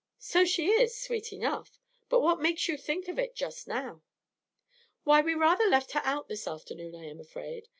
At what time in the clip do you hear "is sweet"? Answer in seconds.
0.71-1.31